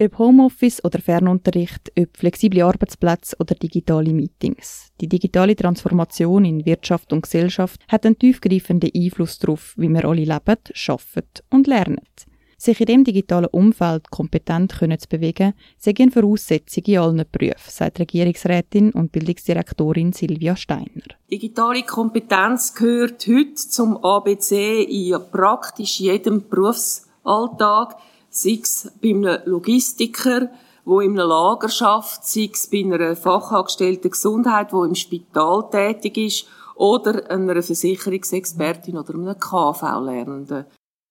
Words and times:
Ob 0.00 0.16
Homeoffice 0.18 0.84
oder 0.84 1.00
Fernunterricht, 1.00 1.90
ob 1.98 2.16
flexible 2.16 2.62
Arbeitsplätze 2.62 3.34
oder 3.40 3.56
digitale 3.56 4.12
Meetings. 4.12 4.92
Die 5.00 5.08
digitale 5.08 5.56
Transformation 5.56 6.44
in 6.44 6.64
Wirtschaft 6.64 7.12
und 7.12 7.22
Gesellschaft 7.22 7.80
hat 7.88 8.06
einen 8.06 8.16
tiefgreifenden 8.16 8.92
Einfluss 8.94 9.40
darauf, 9.40 9.74
wie 9.76 9.88
wir 9.88 10.04
alle 10.04 10.20
leben, 10.20 10.30
arbeiten 10.36 11.24
und 11.50 11.66
lernen. 11.66 11.98
Sich 12.56 12.80
in 12.80 12.86
dem 12.86 13.04
digitalen 13.04 13.46
Umfeld 13.46 14.08
kompetent 14.08 14.78
können 14.78 15.00
zu 15.00 15.08
bewegen, 15.08 15.54
sei 15.78 15.94
eine 15.98 16.12
Voraussetzung 16.12 16.84
in 16.84 16.98
allen 16.98 17.24
Berufen, 17.30 17.56
sagt 17.70 17.98
Regierungsrätin 17.98 18.92
und 18.92 19.10
Bildungsdirektorin 19.10 20.12
Silvia 20.12 20.54
Steiner. 20.54 21.16
Digitale 21.28 21.82
Kompetenz 21.82 22.72
gehört 22.72 23.26
heute 23.26 23.54
zum 23.54 23.96
ABC 23.96 24.80
in 24.82 25.18
praktisch 25.32 25.98
jedem 25.98 26.48
Berufsalltag 26.48 27.96
sei 28.42 28.60
es 28.62 28.90
bei 29.02 29.10
einem 29.10 29.38
Logistiker, 29.44 30.50
wo 30.84 31.00
im 31.00 31.16
Lager 31.16 31.68
schafft, 31.68 32.24
sei 32.24 32.50
es 32.52 32.68
bei 32.70 32.80
einer 32.80 33.14
Fachangestellten 33.14 34.10
Gesundheit, 34.10 34.72
wo 34.72 34.84
im 34.84 34.94
Spital 34.94 35.68
tätig 35.70 36.16
ist, 36.16 36.46
oder 36.76 37.28
einer 37.30 37.62
Versicherungsexpertin 37.62 38.96
oder 38.96 39.14
einem 39.14 39.38
KV-Lernenden. 39.38 40.64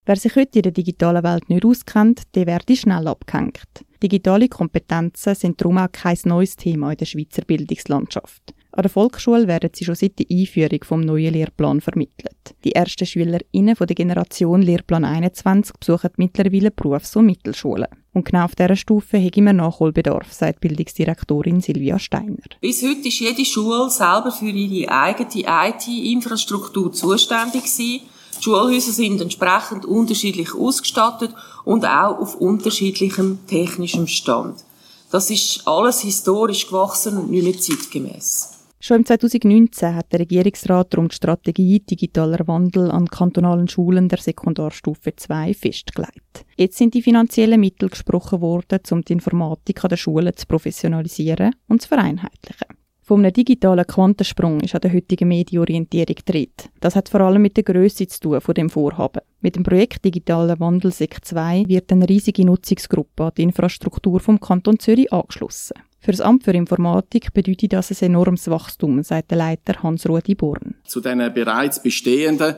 Wer 0.05 0.15
sich 0.15 0.35
heute 0.37 0.59
in 0.59 0.63
der 0.63 0.71
digitalen 0.71 1.23
Welt 1.23 1.49
nicht 1.49 1.65
auskennt, 1.65 2.21
der 2.33 2.47
werde 2.47 2.77
schnell 2.77 3.07
abgehängt. 3.07 3.85
Digitale 4.01 4.47
Kompetenzen 4.47 5.35
sind 5.35 5.59
darum 5.59 5.79
auch 5.79 5.91
kein 5.91 6.17
neues 6.23 6.55
Thema 6.55 6.91
in 6.91 6.97
der 6.97 7.05
Schweizer 7.05 7.43
Bildungslandschaft. 7.43 8.53
An 8.77 8.83
der 8.83 8.91
Volksschule 8.91 9.47
werden 9.47 9.71
sie 9.73 9.85
schon 9.85 9.95
seit 9.95 10.19
der 10.19 10.27
Einführung 10.29 10.83
vom 10.83 11.01
neuen 11.01 11.33
Lehrplan 11.33 11.81
vermittelt. 11.81 12.53
Die 12.63 12.75
ersten 12.75 13.07
SchülerInnen 13.07 13.75
von 13.75 13.87
der 13.87 13.95
Generation 13.95 14.61
Lehrplan 14.61 15.03
21 15.03 15.77
besuchen 15.79 16.11
mittlerweile 16.17 16.69
Berufs- 16.69 17.15
und 17.15 17.25
Mittelschulen. 17.25 17.87
Und 18.13 18.25
genau 18.25 18.45
auf 18.45 18.53
dieser 18.53 18.75
Stufe 18.75 19.17
haben 19.17 19.45
wir 19.45 19.53
Nachholbedarf, 19.53 20.31
sagt 20.31 20.59
Bildungsdirektorin 20.59 21.59
Silvia 21.59 21.97
Steiner. 21.97 22.37
Bis 22.61 22.83
heute 22.83 23.07
ist 23.07 23.19
jede 23.19 23.43
Schule 23.45 23.89
selber 23.89 24.31
für 24.31 24.45
ihre 24.45 24.91
eigene 24.91 25.43
IT-Infrastruktur 25.47 26.93
zuständig 26.93 27.63
gewesen. 27.63 28.01
Die 28.37 28.43
Schulhäuser 28.43 28.91
sind 28.91 29.19
entsprechend 29.21 29.85
unterschiedlich 29.85 30.53
ausgestattet 30.53 31.33
und 31.65 31.83
auch 31.83 32.19
auf 32.19 32.35
unterschiedlichem 32.35 33.39
technischem 33.47 34.05
Stand. 34.05 34.63
Das 35.09 35.31
ist 35.31 35.67
alles 35.67 36.01
historisch 36.01 36.67
gewachsen 36.67 37.17
und 37.17 37.31
nicht 37.31 37.43
mehr 37.43 37.59
zeitgemäß. 37.59 38.56
Schon 38.79 38.97
im 38.97 39.05
2019 39.05 39.95
hat 39.95 40.13
der 40.13 40.19
Regierungsrat 40.19 40.93
darum 40.93 41.07
die 41.07 41.15
Strategie 41.15 41.79
Digitaler 41.79 42.47
Wandel 42.47 42.91
an 42.91 43.07
kantonalen 43.07 43.67
Schulen 43.67 44.07
der 44.07 44.19
Sekundarstufe 44.19 45.15
2 45.15 45.55
festgelegt. 45.55 46.45
Jetzt 46.57 46.77
sind 46.77 46.93
die 46.93 47.01
finanziellen 47.01 47.59
Mittel 47.59 47.89
gesprochen 47.89 48.39
worden, 48.41 48.79
um 48.91 49.01
die 49.01 49.13
Informatik 49.13 49.83
an 49.83 49.89
den 49.89 49.97
Schulen 49.97 50.35
zu 50.35 50.45
professionalisieren 50.45 51.55
und 51.67 51.81
zu 51.81 51.87
vereinheitlichen. 51.87 52.77
Von 53.01 53.21
einem 53.21 53.33
digitalen 53.33 53.87
Quantensprung 53.87 54.59
ist 54.59 54.75
an 54.75 54.81
der 54.81 54.93
heutigen 54.93 55.29
Medienorientierung 55.29 56.15
gedreht. 56.15 56.69
Das 56.81 56.95
hat 56.95 57.09
vor 57.09 57.21
allem 57.21 57.41
mit 57.41 57.55
der 57.55 57.63
Größe 57.63 58.05
zu 58.07 58.19
tun 58.19 58.41
von 58.41 58.53
dem 58.53 58.69
Vorhaben. 58.69 59.21
Mit 59.39 59.55
dem 59.55 59.63
Projekt 59.63 60.03
Digitaler 60.03 60.59
Wandel 60.59 60.91
SEC 60.91 61.23
2 61.23 61.63
wird 61.67 61.91
eine 61.91 62.07
riesige 62.07 62.45
Nutzungsgruppe 62.45 63.23
an 63.23 63.31
die 63.37 63.43
Infrastruktur 63.43 64.19
vom 64.19 64.39
Kanton 64.39 64.77
Zürich 64.77 65.11
angeschlossen. 65.11 65.75
Für 66.07 66.13
das 66.13 66.21
Amt 66.21 66.45
für 66.45 66.51
Informatik 66.51 67.33
bedeutet 67.33 67.73
das 67.73 67.91
ein 67.91 68.11
enormes 68.11 68.49
Wachstum, 68.49 69.03
sagt 69.03 69.29
der 69.29 69.39
Leiter 69.39 69.83
Hans-Rudi 69.83 70.35
Born. 70.35 70.75
Zu 70.85 71.01
den 71.01 71.17
bereits 71.33 71.83
bestehenden 71.83 72.55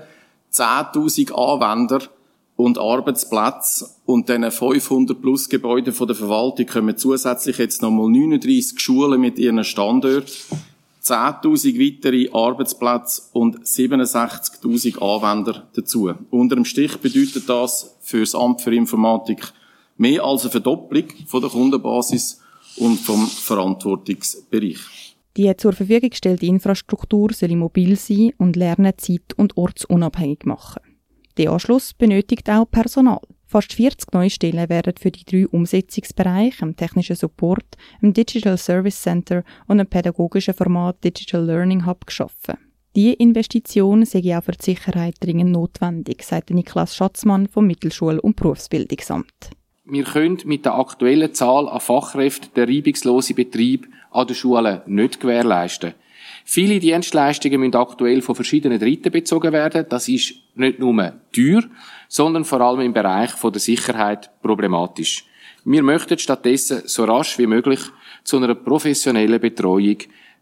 10.000 0.53 1.31
Anwender 1.31 2.03
und 2.57 2.77
Arbeitsplätzen 2.77 3.87
und 4.05 4.29
den 4.29 4.51
500 4.51 5.19
plus 5.19 5.49
Gebäuden 5.49 5.85
der 5.85 6.15
Verwaltung 6.15 6.67
kommen 6.67 6.95
zusätzlich 6.95 7.57
jetzt 7.57 7.81
nochmal 7.81 8.11
39 8.11 8.79
Schulen 8.79 9.19
mit 9.19 9.39
ihren 9.39 9.63
Standorten, 9.63 10.27
10.000 11.03 11.79
weitere 11.79 12.29
Arbeitsplätze 12.31 13.23
und 13.33 13.65
67.000 13.65 14.99
Anwender 14.99 15.67
dazu. 15.73 16.13
Unter 16.29 16.53
dem 16.53 16.65
Stich 16.65 16.97
bedeutet 16.97 17.49
das 17.49 17.97
für 17.99 18.19
das 18.19 18.35
Amt 18.35 18.61
für 18.61 18.75
Informatik 18.75 19.41
mehr 19.97 20.23
als 20.23 20.43
eine 20.43 20.51
Verdopplung 20.51 21.05
von 21.25 21.41
der 21.41 21.49
Kundenbasis 21.49 22.41
und 22.77 22.97
vom 22.97 23.27
Verantwortungsbereich. 23.27 25.15
Die 25.37 25.55
zur 25.55 25.73
Verfügung 25.73 26.09
gestellte 26.09 26.45
Infrastruktur 26.45 27.31
soll 27.33 27.55
mobil 27.55 27.95
sein 27.95 28.33
und 28.37 28.55
Lernen 28.55 28.93
zeit- 28.97 29.33
und 29.37 29.55
ortsunabhängig 29.57 30.45
machen. 30.45 30.81
Der 31.37 31.51
Anschluss 31.51 31.93
benötigt 31.93 32.49
auch 32.49 32.69
Personal. 32.69 33.21
Fast 33.45 33.73
40 33.73 34.13
neue 34.13 34.29
Stellen 34.29 34.69
werden 34.69 34.93
für 34.99 35.11
die 35.11 35.23
drei 35.23 35.47
Umsetzungsbereiche, 35.47 36.65
im 36.65 36.75
technischen 36.75 37.15
Support, 37.15 37.77
im 38.01 38.13
Digital 38.13 38.57
Service 38.57 39.01
Center 39.01 39.43
und 39.67 39.79
im 39.79 39.87
pädagogischen 39.87 40.53
Format 40.53 41.03
Digital 41.03 41.45
Learning 41.45 41.85
Hub 41.85 42.05
geschaffen. 42.05 42.57
Diese 42.95 43.13
Investition 43.13 44.05
sei 44.05 44.37
auch 44.37 44.43
für 44.43 44.51
die 44.51 44.65
Sicherheit 44.65 45.15
dringend 45.19 45.51
notwendig, 45.51 46.23
sagt 46.23 46.49
Niklas 46.49 46.95
Schatzmann 46.95 47.47
vom 47.47 47.65
Mittelschul- 47.65 48.19
und 48.19 48.35
Berufsbildungsamt 48.35 49.51
wir 49.89 50.03
können 50.03 50.39
mit 50.45 50.65
der 50.65 50.75
aktuellen 50.75 51.33
Zahl 51.33 51.67
an 51.67 51.79
Fachkräften 51.79 52.53
den 52.55 52.69
reibungslosen 52.69 53.35
Betrieb 53.35 53.87
an 54.11 54.27
den 54.27 54.35
Schulen 54.35 54.81
nicht 54.85 55.19
gewährleisten. 55.19 55.93
Viele 56.45 56.79
Dienstleistungen 56.79 57.59
müssen 57.59 57.75
aktuell 57.75 58.21
von 58.21 58.35
verschiedenen 58.35 58.79
Dritten 58.79 59.11
bezogen 59.11 59.53
werden. 59.53 59.85
Das 59.87 60.07
ist 60.07 60.33
nicht 60.55 60.79
nur 60.79 61.13
teuer, 61.31 61.61
sondern 62.07 62.45
vor 62.45 62.61
allem 62.61 62.81
im 62.81 62.93
Bereich 62.93 63.31
der 63.35 63.59
Sicherheit 63.59 64.31
problematisch. 64.41 65.25
Wir 65.65 65.83
möchten 65.83 66.17
stattdessen 66.17 66.81
so 66.85 67.03
rasch 67.03 67.37
wie 67.37 67.47
möglich 67.47 67.81
zu 68.23 68.37
einer 68.37 68.55
professionellen 68.55 69.39
Betreuung 69.39 69.97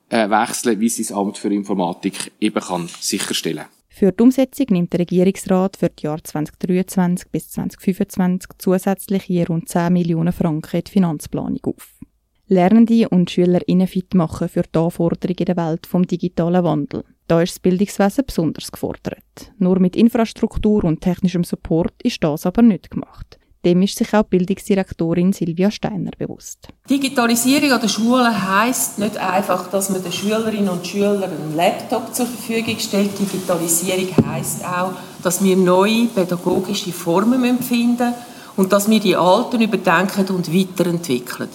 äh, 0.10 0.30
wechseln, 0.30 0.80
wie 0.80 0.90
sie 0.90 1.04
das 1.04 1.12
Amt 1.12 1.38
für 1.38 1.54
Informatik 1.54 2.32
eben 2.40 2.62
kann 2.62 2.88
sicherstellen 3.00 3.66
kann. 3.66 3.77
Für 3.98 4.12
die 4.12 4.22
Umsetzung 4.22 4.68
nimmt 4.70 4.94
der 4.94 5.00
Regierungsrat 5.00 5.76
für 5.76 5.90
die 5.90 6.04
Jahre 6.04 6.22
2023 6.22 7.32
bis 7.32 7.50
2025 7.50 8.52
zusätzlich 8.60 9.28
je 9.28 9.44
rund 9.46 9.70
10 9.70 9.92
Millionen 9.92 10.32
Franken 10.32 10.78
in 10.78 10.84
die 10.84 10.92
Finanzplanung 10.92 11.60
auf. 11.64 11.98
Lernende 12.46 13.10
und 13.10 13.32
SchülerInnen 13.32 13.88
fit 13.88 14.14
machen 14.14 14.50
für 14.50 14.62
die 14.62 14.78
Anforderungen 14.78 15.40
in 15.40 15.46
der 15.46 15.58
Welt 15.58 15.88
vom 15.88 16.06
digitalen 16.06 16.64
Wandel. 16.64 17.06
Da 17.26 17.42
ist 17.42 17.56
das 17.56 17.60
Bildungswesen 17.60 18.26
besonders 18.28 18.72
gefordert. 18.72 19.52
Nur 19.58 19.80
mit 19.80 19.96
Infrastruktur 19.96 20.84
und 20.84 21.02
technischem 21.02 21.44
Support 21.44 21.96
ist 22.04 22.24
das 22.24 22.46
aber 22.46 22.62
nicht 22.62 22.92
gemacht. 22.92 23.40
Dem 23.66 23.82
ist 23.82 23.98
sich 23.98 24.14
auch 24.14 24.24
Bildungsdirektorin 24.24 25.34
Silvia 25.34 25.72
Steiner 25.72 26.12
bewusst. 26.18 26.68
Digitalisierung 26.90 27.72
an 27.72 27.82
der 27.82 27.88
Schule 27.88 28.50
heisst 28.50 29.00
nicht 29.00 29.18
einfach, 29.18 29.70
dass 29.70 29.90
man 29.90 30.04
den 30.04 30.12
Schülerinnen 30.12 30.70
und 30.70 30.86
Schülern 30.86 31.24
einen 31.24 31.56
Laptop 31.56 32.14
zur 32.14 32.28
Verfügung 32.28 32.80
stellt. 32.80 33.20
Digitalisierung 33.20 34.08
heisst 34.26 34.64
auch, 34.64 34.94
dass 35.24 35.44
wir 35.44 35.58
neue 35.58 36.06
pädagogische 36.06 36.92
Formen 36.92 37.62
finden 37.62 38.14
und 38.56 38.72
dass 38.72 38.90
wir 38.90 39.00
die 39.00 39.16
alten 39.16 39.62
überdenken 39.62 40.28
und 40.30 40.54
weiterentwickeln. 40.54 41.50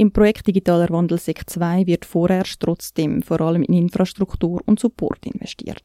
Im 0.00 0.12
Projekt 0.12 0.46
Digitaler 0.46 0.88
Wandel 0.88 1.18
SEC 1.18 1.42
2 1.44 1.86
wird 1.86 2.06
vorerst 2.06 2.58
trotzdem 2.58 3.20
vor 3.20 3.38
allem 3.42 3.62
in 3.64 3.74
Infrastruktur 3.74 4.62
und 4.64 4.80
Support 4.80 5.26
investiert. 5.26 5.84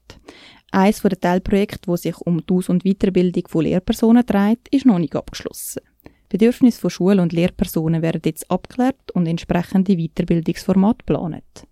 Eines 0.71 1.01
der 1.01 1.19
Teilprojekte, 1.19 1.85
wo 1.87 1.97
sich 1.97 2.15
um 2.21 2.37
die 2.37 2.53
Aus- 2.53 2.69
und 2.69 2.85
Weiterbildung 2.85 3.45
von 3.49 3.65
Lehrpersonen 3.65 4.25
dreht, 4.25 4.69
ist 4.71 4.85
noch 4.85 4.99
nicht 4.99 5.17
abgeschlossen. 5.17 5.81
Bedürfnisse 6.29 6.79
von 6.79 6.91
Schul- 6.91 7.19
und 7.19 7.33
Lehrpersonen 7.33 8.01
werden 8.01 8.21
jetzt 8.23 8.49
abgeklärt 8.49 9.11
und 9.13 9.27
entsprechende 9.27 9.97
Weiterbildungsformate 9.97 10.99
geplant. 10.99 11.67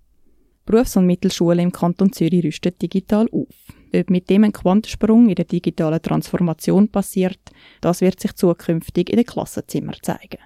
Berufs- 0.65 0.97
und 0.97 1.05
Mittelschulen 1.05 1.59
im 1.59 1.71
Kanton 1.71 2.11
Zürich 2.11 2.43
rüsten 2.43 2.77
digital 2.77 3.29
auf. 3.31 3.55
Ob 3.95 4.09
mit 4.09 4.29
dem 4.29 4.43
ein 4.43 4.51
Quantensprung 4.51 5.29
in 5.29 5.35
der 5.35 5.45
digitalen 5.45 6.01
Transformation 6.01 6.89
passiert, 6.89 7.39
das 7.79 8.01
wird 8.01 8.19
sich 8.19 8.33
zukünftig 8.33 9.09
in 9.09 9.15
den 9.15 9.25
Klassenzimmern 9.25 9.95
zeigen. 10.01 10.39